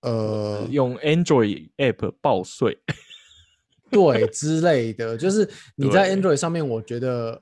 [0.00, 2.78] 呃用 Android app 报税，
[3.90, 7.40] 对之类的， 就是你在 Android 上面，我觉得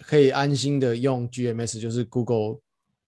[0.00, 2.60] 可以安心的用 GMS，就是 Google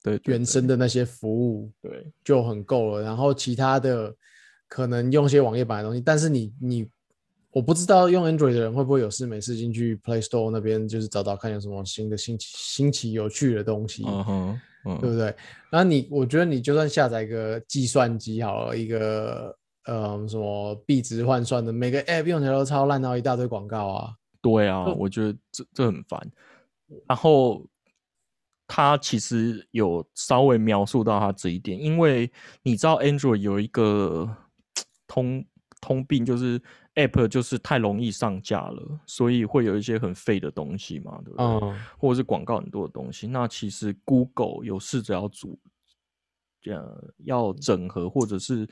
[0.03, 3.03] 对对原生的那些服务对就很够了。
[3.03, 4.14] 然后其他的
[4.68, 6.88] 可能用些网页版的东西，但是你你
[7.55, 14.03] 我不知道用 Android 的人会不会有事没事进去 Play Store 那边，就是找找看有什么新的新奇新奇有趣的东西。
[14.05, 15.33] 嗯哼，嗯，对不对？
[15.71, 24.11] 然后你，我觉得你就算下载一个计算机好了，一个呃什么币值换算的，每个 app 用起来都超烂，然后一大堆广告啊。
[24.43, 26.21] 对啊，我觉得这这很烦。
[27.07, 27.64] 然后
[28.67, 32.29] 他其实有稍微描述到他这一点，因为
[32.64, 34.29] 你知道 Android 有一个
[35.07, 35.45] 通
[35.81, 36.61] 通病，就是
[36.95, 41.45] App 就是太容易上架了，所以会有一些很废的东西嘛，对不对？
[41.45, 43.27] 嗯，或者是广告很多的东西。
[43.27, 45.59] 那其实 Google 有试着要阻，
[46.67, 48.67] 呃，要整合或者是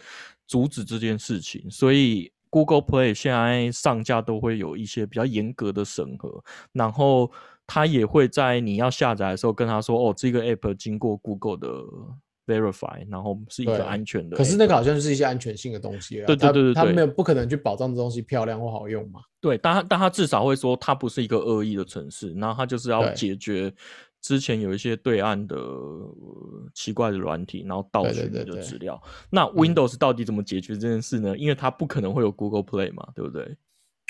[0.46, 7.30] 阻止这件事情，所以 Google Play 现在上架都会有一些比较严格的审核，然后
[7.66, 11.68] 它也会在你要下载的时候跟他说，哦，这个 App 经过 Google 的
[12.46, 14.36] Verify，然后是一个安全的。
[14.36, 16.26] 可是那个好像就是一些安全性的东西啊。
[16.26, 19.20] 对对它对对对它没有不可能去保障这东西漂亮或好用嘛。
[19.40, 23.72] 对，但他但他至少会说它不是一个恶意的城市，然后他就是要解决
[24.20, 26.16] 之前有一些对岸的、呃
[26.74, 29.00] 奇怪的软体，然后盗对取的资料。
[29.30, 31.36] 那 Windows 到底怎么解决这件事呢？
[31.36, 33.56] 因为它不可能会有 Google Play 嘛，对不对？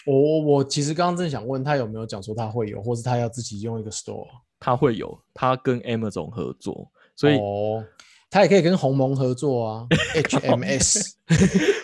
[0.05, 4.27] 我我我其实刚刚正想问他有没有讲说他会有，或是他要自己用一个 store。
[4.59, 7.85] 他会有，他跟 Amazon 合作，所以哦，
[8.33, 11.13] 他也可以跟鸿蒙合作啊， HMS。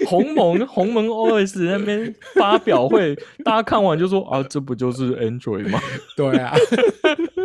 [0.06, 5.78] 鸿蒙鸿蒙 OS 那边发表会，大家看完就说啊，这不就是 Android 吗？
[6.16, 6.54] 对啊，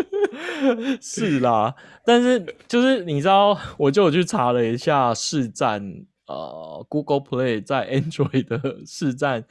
[1.02, 5.82] 是啦，但是就是你知道，我就有去查了一下市占，
[6.28, 9.44] 呃，Google Play 在 Android 的市占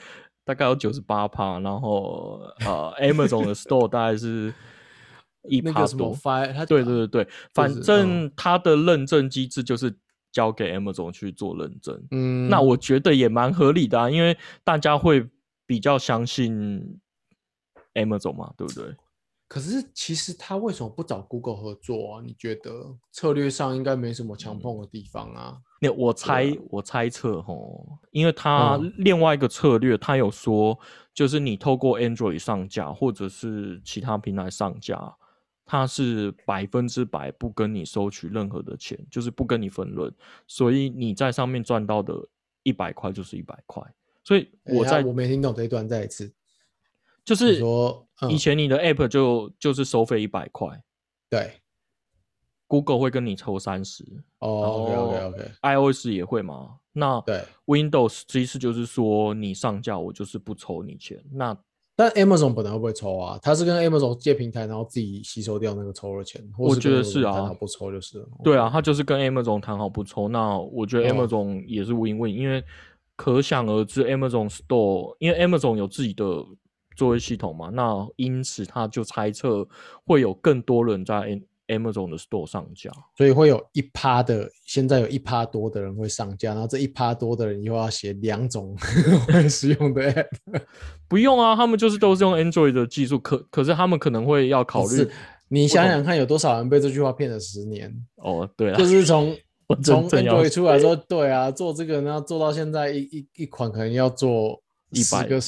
[0.44, 4.52] 大概有九十八趴，然后呃，Amazon 的 Store 大概是
[5.48, 6.16] 一趴那个什么多。
[6.52, 9.94] 他对对对对，反正它的认证机制就是
[10.31, 12.02] 交给 Amazon 去做认证。
[12.11, 15.28] 嗯，那我觉得也蛮合理的啊，因为大家会
[15.66, 17.00] 比较相信
[17.94, 18.94] Amazon 嘛，对不对？
[19.48, 22.22] 可是其实他为什么不找 Google 合作啊？
[22.24, 25.59] 你觉得策略上应该没什么强碰的地方啊？
[25.78, 30.78] 那我猜，我猜测吼，因为它嗯另外一个策略，他有说，
[31.12, 35.14] 就是你透过 Android 上架或者是其他平台上架，
[35.72, 40.12] 它是百分之百不跟你收取任何的钱，就是不跟你分润，
[40.46, 42.28] 所以你在上面赚到的
[42.62, 43.82] 一百块就是一百块。
[44.22, 46.30] 所以我在我没听懂这一段，再一次。
[47.24, 50.85] 就是说，嗯以前你的 App 就就是收费一百块
[51.30, 51.62] 对
[52.66, 54.04] ，，Google 会跟你抽三十
[54.40, 55.18] 哦，OK OK
[55.62, 56.80] OK，，iOS 也会嘛？
[56.92, 57.42] 那对。
[57.64, 61.56] Windows 其实就是说你上架我就是不抽你钱，那
[61.94, 63.38] 但 Amazon 本来会不会抽啊？
[63.42, 68.28] 他是跟 Amazon 借平台，然后自己吸收掉那个抽的钱，我觉得是啊谈好不抽就是了。
[68.42, 72.64] 对啊，他就是跟 Amazon 谈好不抽，那我觉得哦 Amazon 也是 win win，、因为
[73.14, 76.24] 可想而知，Amazon Store 因为 Amazon 有自己的
[76.96, 79.68] 作业系统嘛，那因此他就猜测
[80.07, 82.90] 会有更多人在 Amazon 的 Store 上架。
[83.16, 88.77] 所以会有一趴的，现在有一趴多的人会上架，然后这一趴多的人又要写两种
[89.29, 90.27] 会使用的 app。
[91.09, 95.09] 不用啊，他们就是都是用 Android 的技术，可可是他们可能会要考虑
[95.48, 97.94] 你想想看，有多少人被这句话骗了十年？
[98.16, 99.37] 哦，对啊就，是从
[99.83, 105.40] 从 Android 出来说，对啊，做这个，然后做到现在一一一款可能要做一百个啊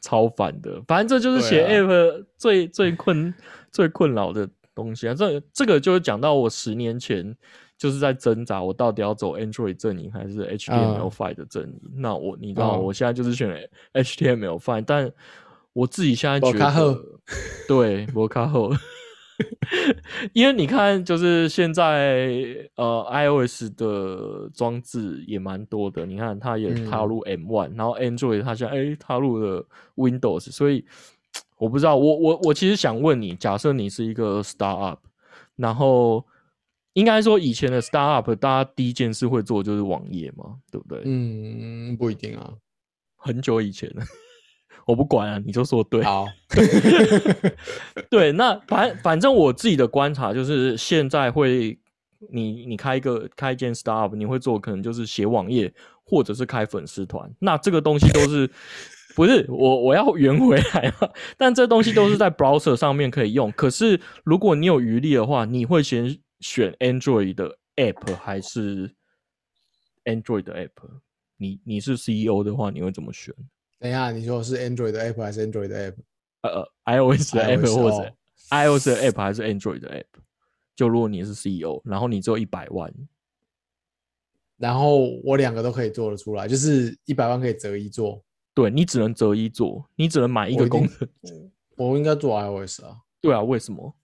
[0.00, 0.82] 超烦的。
[0.86, 3.32] 反正这就是写 App 最、最困
[3.72, 5.14] 最困扰的东西啊。
[5.14, 7.36] 这这个就是讲到我十年前
[7.78, 11.80] 就是在挣扎，我到底要走 Android 阵营还是 HTML5 的阵营？
[11.96, 15.10] 那我你知道，我现在就是选 HTML5，但
[15.72, 16.98] 我自己现在觉得，
[17.68, 18.70] 对，摩卡后。
[20.34, 22.30] 因为你看，就是现在
[22.74, 26.04] 呃，iOS 的装置也蛮多的。
[26.04, 30.84] 你看，它也踏入 M1，然后 Android 它现在哎踏入了 Windows，所以
[31.60, 31.94] 我不知道。
[31.94, 34.96] 我我我其实想问你，假设你是一个 startup，
[35.56, 36.24] 然后
[36.94, 41.02] 应该说以前的 startup，大家第一件事会做就是网页嘛，对不对？
[41.04, 42.52] 嗯，不一定啊，
[43.16, 43.88] 很久以前。
[44.86, 46.02] 我不管啊，你就说对。
[46.02, 46.26] 好，
[48.10, 51.78] 对，那反反正我自己的观察就是，现在会
[52.32, 55.72] 你你开一个开一间 startup，你会做可能就是写网页，
[56.10, 57.32] 或者是开粉丝团。
[57.38, 58.50] 那这个东西都是
[59.14, 61.14] 不是我我要圆回来了？
[61.38, 63.52] 但这东西都是在 browser 上面可以用。
[63.52, 68.92] 可是如果你有余力的话，你会先选 Android 的 app 还是
[70.04, 70.70] Android 的 app？
[71.36, 73.32] 你你是 CEO 的话，你会怎么选？
[73.78, 75.94] 等一下，你说是 Android 的 app 还是 Android 的 app？
[76.42, 78.12] 呃，iOS 的 app 或者
[78.50, 80.20] iOS 的 app 还是 Android 的 app？
[80.74, 82.90] 就如果你是 CEO，然后你只有一百万，
[84.60, 88.22] 然后我两个都可以做得出来，就是一百万可以择一做。
[88.52, 91.50] 对你只能择一做，你只能买一个功能。
[91.76, 92.98] 我应该做 iOS 啊？
[93.22, 93.96] 对啊，为什么？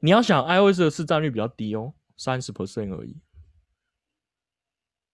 [0.00, 3.16] 你要想 iOS 的市占率比较低哦，三十 percent 而已。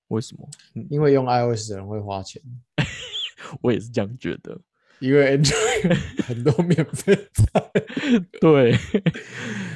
[0.08, 0.48] 为什么？
[0.88, 2.40] 因为用 iOS 的人会花钱。
[3.60, 4.58] 我也是这样觉得。
[5.00, 7.28] 因为 Android 很多免费
[8.40, 8.72] 对，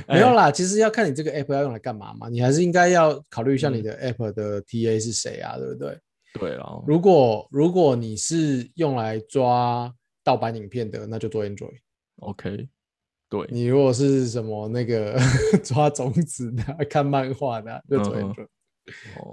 [0.15, 0.51] 没有啦。
[0.51, 2.29] 其实要看你这个 app 要用来干嘛嘛。
[2.29, 5.99] 你还是应该要考虑一下你的 app 的 TA 是谁啊，对不对？
[6.35, 6.83] 对啊。
[6.87, 9.93] 如果如果你是用来抓
[10.23, 11.79] 盗版影片的，那就做 Android。
[12.21, 12.69] OK。
[13.29, 15.19] 对你如果是什么那个
[15.65, 18.47] 抓种子的、看漫画的，就做 Android。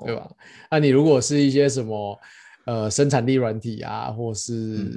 [0.06, 0.32] 对吧？
[0.72, 2.20] 那你如果是一些什么
[2.66, 4.92] 呃生产力软体啊，或是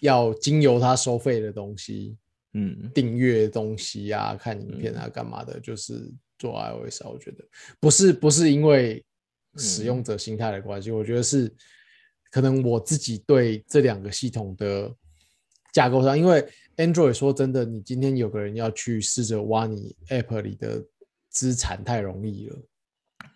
[0.00, 2.14] 要经由它收费的东西，
[2.54, 7.08] 嗯，订阅东西啊，看影片啊，干嘛的，就是做 iOS 啊。
[7.08, 7.44] 我觉得。
[7.78, 9.04] 不是不是因为
[9.56, 11.52] 使用者心态的关系，我觉得是
[12.30, 14.92] 可能我自己对这两个系统的
[15.72, 16.44] 架构上，因为
[16.76, 20.84] Android 说真的，你今天有个人要去试着挖你 App 里的
[21.28, 22.58] 资产，太容易了。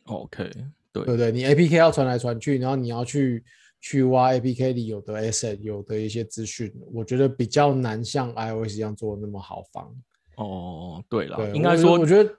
[0.05, 0.51] OK，
[0.93, 1.05] 对。
[1.05, 3.45] 对对，你 APK 要传来传去，然后你要去
[3.87, 9.95] 去挖 APK 里有的 asset，有的一些资讯，我觉得比较难像 iOS 一样做的那么好防。
[10.37, 12.35] 哦，对了，应该说，我觉得，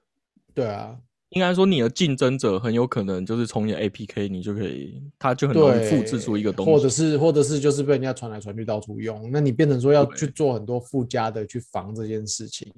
[0.55, 0.97] 对啊，
[1.29, 12.73] 应该说你的竞争者很有可能就是从你的 APK，你就可以，他就很容易复制出一个东西，或者是或者是就是被人家传来传去到处用，那你变成说要去做很多附加的去防这件事情，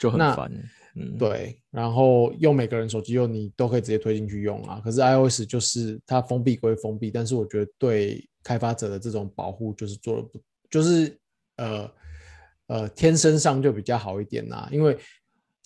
[0.00, 0.50] 就很烦。
[0.98, 4.80] 嗯，对，然后用每个人手机用，你都可以直接推进去用啊。
[4.82, 11.14] 可是 iOS 就是它封闭归封闭，但是我觉得对开发者的这种保护就是做的不，就是
[11.58, 11.90] 呃
[12.68, 14.66] 呃天生上就比较好一点呐。
[14.72, 14.96] 因为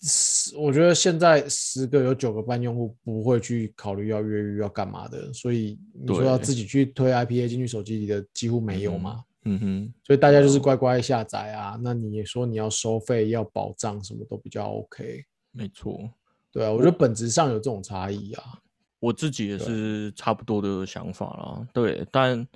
[0.01, 9.23] 十，我觉得现在十个有九个半用户不会去考虑要越狱要干嘛的，所以你说要自己去推 IPA 进去手机里的几乎没有嘛。
[9.43, 11.79] 嗯哼，所以大家就是乖乖下载啊。
[11.81, 15.25] 那你也说你要收费、要保障，什么都比较 OK。
[15.51, 16.09] 没错，
[16.51, 18.59] 对啊，我觉得本质上有这种差异啊。
[18.99, 21.67] 我自己也是差不多的想法啦。
[21.73, 22.47] 对，但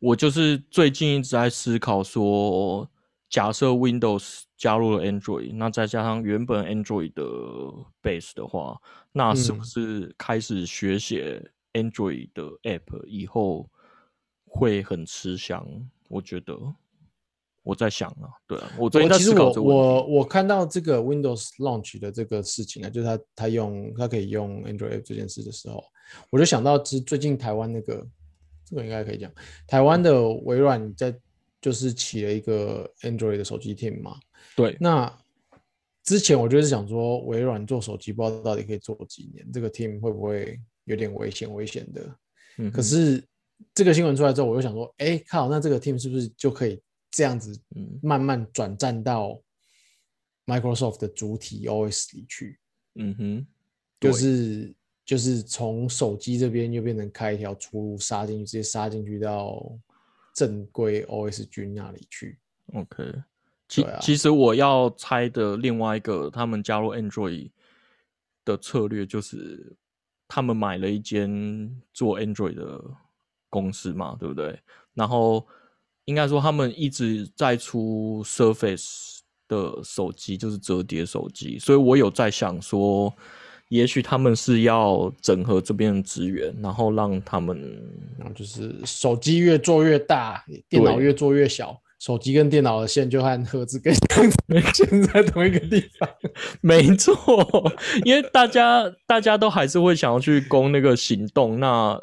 [0.00, 2.90] 我就是最近一直在思考说，
[3.30, 7.22] 假设 Windows 加入了 Android，那再加上原本 Android 的
[8.02, 8.76] base 的话，
[9.12, 13.70] 那是不是开始学写 Android 的 app 以后
[14.44, 15.64] 会很吃香？
[16.08, 16.56] 我觉得
[17.62, 25.82] 我在想啊，对啊，我最近其实我我我看到这个 Windows Launch 的这个事情啊，就是他他用他可以用 Android 这件事的时候，
[26.28, 28.06] 我就想到其实最近台湾那个
[28.66, 29.32] 这个应该可以讲，
[29.66, 31.18] 台湾的微软在
[31.60, 34.16] 就是起了一个 Android 的手机 team 嘛，
[34.54, 35.10] 对，那
[36.02, 42.16] 之前我就是想说微软做手机不知道到底可以做几年，这个 team 会不会有点危险危险的，
[42.58, 43.26] 嗯，可是。
[43.74, 46.80] 这个新闻出来之后，我就想说，哎，靠，那这个 team 是不是就可以
[47.10, 47.60] 这样子，
[48.02, 49.40] 慢慢转战到
[50.46, 52.58] Microsoft 的主体 OS 里去？
[52.94, 53.46] 嗯哼，
[54.00, 54.74] 就是
[55.04, 59.76] 就是从手机这边又变成开一条出路，杀进去，直接杀进去到
[60.34, 62.38] 正规 OS 军那里去。
[62.74, 63.12] OK，
[63.68, 67.50] 其其实我要猜的另外一个，他们加入 Android
[68.44, 69.74] 的策略，就是
[70.28, 72.84] 他们买了一间做 Android 的。
[73.54, 74.58] 公司嘛，对不对？
[74.94, 75.46] 然后
[76.06, 81.56] 应该说他们一直在出 Surface 的手机，就是折叠手机。
[81.60, 83.14] 所以我有在想说，
[83.68, 87.56] 也许他们是要整合这边的资源，然后让他们，
[88.18, 91.80] 然后就是手机越做越大，电脑越做越小。
[92.00, 94.36] 手机跟电脑的线就和盒子跟箱子
[94.74, 96.06] 建在同一个地方，
[96.60, 97.14] 没错，
[98.04, 101.98] 因为大家大家都还是会想要去攻那个行动，那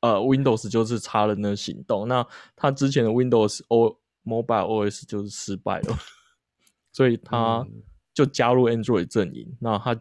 [0.00, 5.98] 呃，Windows 就是差了那行动，那他之前的 Windows O Mobile OS 就是失败了，
[6.92, 7.66] 所以他
[8.14, 10.00] 就加入 Android 阵营，那他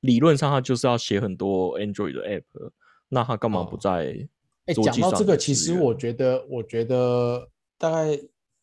[0.00, 2.70] 理论上他就是要写很多 Android 的 App，
[3.08, 4.26] 那他干嘛不在？
[4.66, 7.48] 哎，讲到这个，其实我觉得，我觉得。
[7.76, 8.16] 大概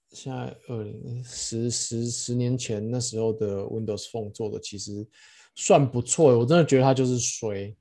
[0.10, 5.06] 现在二零十十十年前那时候的 Windows Phone 做的其实
[5.54, 7.76] 算不错，我真的觉得它就是衰。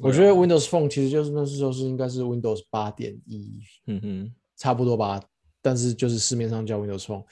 [0.00, 5.22] 我觉得 Windows Phone 其实就是那时候是应该是 Windows 八点一，嗯哼，差不多吧。
[5.60, 7.24] 但是就是市面上叫 Windows Phone，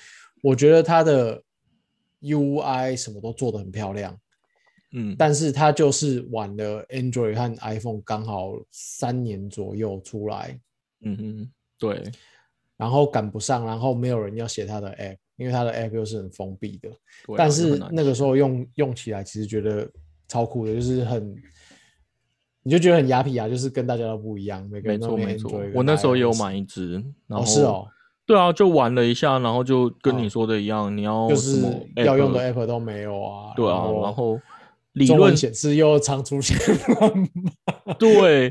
[0.42, 1.42] 我觉得它的
[2.20, 4.18] UI 什么都做的很漂亮，
[4.92, 10.58] 嗯，但是它就是晚了 Android 和 iPhone 刚好三年左右出来，
[11.02, 12.02] 嗯哼，对。
[12.76, 16.90] 然后赶不上，然后没有人要写它的 app，因为它的 app 又是很封闭的。
[17.34, 19.90] 但是那个时候用用起来，其实觉得
[20.28, 21.34] 超酷的，就是很，
[22.66, 24.68] 你就觉得很雅痞啊，就是跟大家都不一样。
[24.68, 27.86] 每个人都没错，我那时候也有买一只，然后是哦，
[28.26, 31.62] 对啊，就玩了一下，然后就跟你说的一样，你要就是
[31.94, 33.52] 要用的 app 都没有啊。
[33.54, 34.40] 对啊，然后。
[34.96, 36.56] 理论显示又常出现
[36.98, 38.50] 乱码， 对，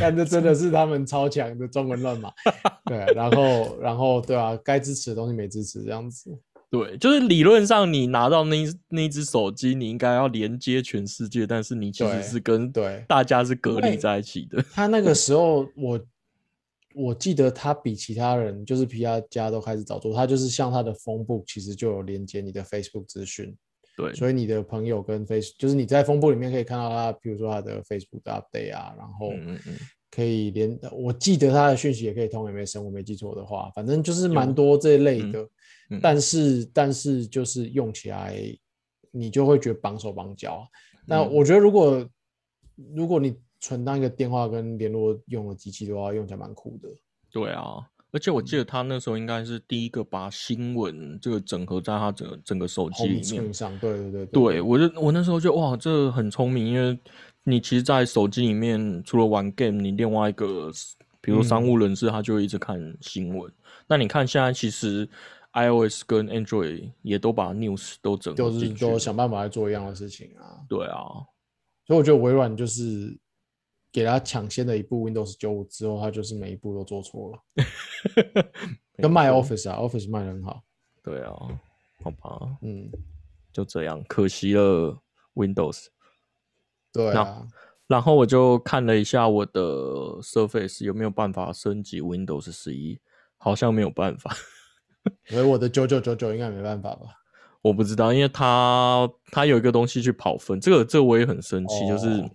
[0.00, 2.30] 但这真的是他们超强的中文乱码，
[2.86, 6.30] 对，然后然后对啊，该支持的东西没支持这样子，
[6.72, 14.64] 对，就是理论上你拿到那那只手机，你应该要连接全世界，但是你其实是跟对大家是隔离在一起的。
[14.72, 16.00] 他那个 时候，我
[16.94, 23.54] 我记得他比其他人就是皮亚家都开始早做，他就是像他的风布，其实就有连接你的 Facebook 资讯。
[23.94, 29.30] 对，所以你的朋友跟 Face 就是你在风布里面可以看到他，比如说他的 Facebook 的 update 啊，然后
[30.10, 35.46] 可以连，我记得他的讯息也可以通 MSN，我没记错的话，反正就是蛮多这一类的。
[36.00, 38.36] 但是但是就是用起来
[39.10, 40.66] 你就会觉得绑手绑脚。
[41.06, 42.08] 那我觉得如果
[42.94, 46.88] 如果你存当一个电话跟联络用的机器的话，用起来蛮酷的。
[47.30, 47.86] 对啊。
[48.14, 56.98] 而且我记得他那时候应该是第一个把新闻这个整合在他整整个手机里面上，对对对，对我就我那时候就哇，这很聪明，因为
[57.44, 60.70] 你其实，在手机里面除了玩 game，你另外一个，
[61.22, 63.50] 比如商务人士，他就一直看新闻。
[63.86, 65.08] 那你看现在其实
[65.52, 70.64] iOS 跟 Android 也都把 news 都整合进去，都想办法来做一样的事情啊。
[70.68, 70.98] 对啊，
[71.86, 73.18] 所以我觉得微软就是。
[73.94, 77.38] 给他抢先的一部 Windows 九五之后，他就是每一步都做错了，
[78.96, 80.62] 跟卖 Office 啊，Office 卖的很好。
[81.02, 81.34] 对啊，
[82.02, 82.90] 好吧，嗯，
[83.52, 84.98] 就这样，可惜了
[85.34, 85.88] Windows。
[86.90, 87.46] 对啊，
[87.86, 89.60] 然后我就看了一下我的
[90.22, 92.98] Surface 有没有办法升级 Windows 十一，
[93.36, 94.34] 好像没有办法。
[95.26, 97.06] 所以我的九九九九应该没办法吧？
[97.60, 102.30] 我不知道，因为他他有一个东西去跑分，这个这个我也很生气，就是。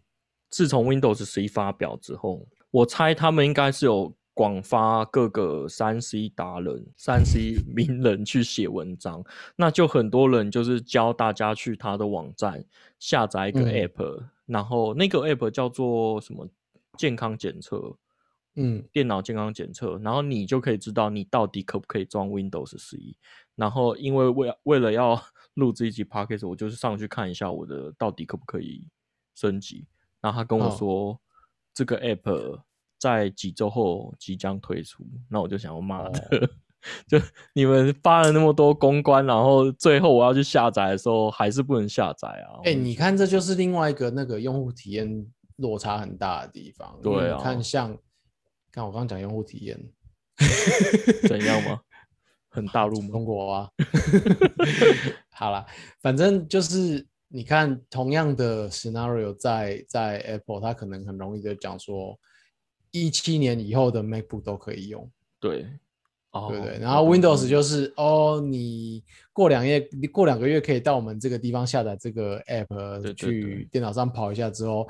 [0.50, 9.22] 自从 Windows 十一发表之后，我猜他们应该是有广发各个三 C 达人、三 C 名人去写文章，
[9.58, 12.64] 那就很多人就是教大家去他的网站
[12.98, 16.48] 下载一个 App，然后那个 App 叫做什么
[16.98, 17.94] 健康检测，
[18.58, 23.16] 嗯，电脑健康检测，然后你就可以知道你到底可不可以装 Windows 十一。
[23.56, 25.20] 然后因为为为了要
[25.56, 28.88] 录这一集 Podcast，我就是上去看一下我的到底可不可以
[29.36, 29.88] 升级。
[30.20, 31.20] 然后他跟我说，
[31.74, 32.60] 这个 app
[33.00, 35.06] 在几周后即将推出。
[35.30, 36.50] 那我就想，我妈的，
[37.08, 37.20] 就
[37.54, 42.62] 你们发了那么多公关，然后最后我要去下载的时候，还是不能下载啊？
[42.66, 45.28] 哎，你看，这就是另外一个那个用户体验
[45.58, 47.00] 落差很大的地方。
[47.04, 47.98] 对啊，看像，
[48.78, 49.78] 看我刚刚讲用户体验
[51.28, 51.82] 怎样吗？
[52.50, 53.10] 很大陆吗？
[53.12, 53.70] 中国啊？
[55.34, 55.66] 好了，
[56.02, 57.06] 反正就是。
[57.30, 62.18] 你看，同样的 scenario 在在 Apple，它可能很容易的讲说，
[62.92, 65.64] 一七年以后的 MacBook 都可以用，对，
[66.32, 66.78] 对不对？
[66.80, 69.04] 然后 Windows 就是哦，你
[69.34, 74.88] 过两月，你过两个月可以到我们这个地方下载这个 App，去电脑上跑一下之后，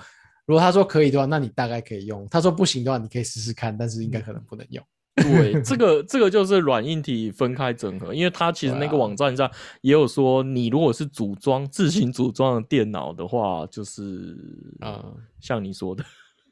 [0.47, 4.83] 如果他说可以的话，那你大概可以用；他说不行的话，你可以试试看，但是应该可能不能用。
[5.15, 9.49] 对，这 个这个就是软硬体分开整合，因为它其实那个网站上
[9.81, 14.37] 也有说，你如果是组装自行组装的电脑的话，就是
[14.79, 15.05] 啊，
[15.41, 16.05] 像你说的，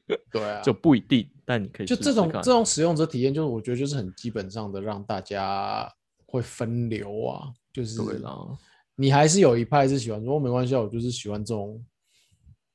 [0.30, 5.90] 对啊， 就不一定，但你可以就这种这种使用者体验，就是我觉得就是很基本上的让大家
[6.26, 8.36] 会分流啊，就是对啦，
[8.96, 11.80] 你还是有一派是喜欢说没关系，我就是喜欢这种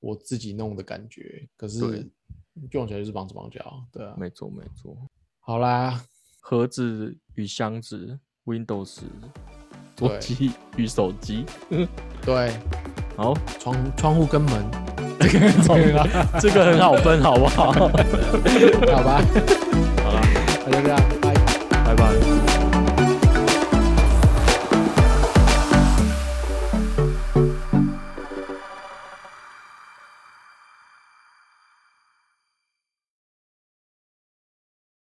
[0.00, 2.10] 我自己弄的感觉，可是
[2.72, 4.14] 用起来就是绑手绑脚，对啊。
[4.18, 4.96] 没错没错。
[5.40, 6.02] 好啦，
[6.40, 9.00] 盒子与箱子，Windows
[9.96, 11.44] 桌对机与手机。
[12.22, 12.52] 对，
[13.16, 14.64] 好，窗窗户跟门，
[16.40, 17.72] 这个很好分，好不好？
[17.72, 17.88] 好
[19.02, 19.22] 吧，
[20.02, 20.20] 好了，
[20.66, 21.34] 那就这样，拜。
[21.84, 22.49] 拜拜。